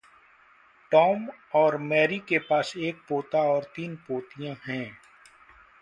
Tom 0.91 1.27
और 1.55 1.77
Mary 1.77 2.17
के 2.19 2.39
पास 2.39 2.73
एक 2.77 2.95
पोता 3.09 3.41
और 3.43 3.63
तीन 3.75 3.95
पोतियां 3.95 4.55
हैं। 4.65 4.97